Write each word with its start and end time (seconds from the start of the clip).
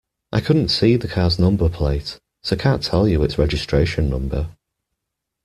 I 0.31 0.41
couldn't 0.41 0.69
see 0.69 0.95
the 0.95 1.07
car's 1.07 1.37
number 1.37 1.69
plate, 1.69 2.19
so 2.41 2.55
can't 2.55 2.81
tell 2.81 3.07
you 3.07 3.21
its 3.21 3.37
registration 3.37 4.09
number 4.09 4.49